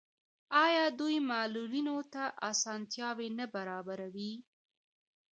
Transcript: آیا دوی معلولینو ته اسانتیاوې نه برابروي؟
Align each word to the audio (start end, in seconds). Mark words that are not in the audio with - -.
آیا 0.65 0.85
دوی 0.99 1.17
معلولینو 1.31 1.97
ته 2.13 2.23
اسانتیاوې 2.51 3.27
نه 3.39 3.45
برابروي؟ 3.55 4.33